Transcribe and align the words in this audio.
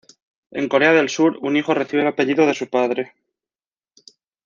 En 0.49 0.67
Corea 0.67 0.93
del 0.93 1.09
Sur, 1.09 1.37
un 1.43 1.55
hijo 1.57 1.75
recibe 1.75 2.01
el 2.01 2.07
apellido 2.07 2.47
de 2.47 2.55
su 2.55 2.67
padre. 2.67 3.13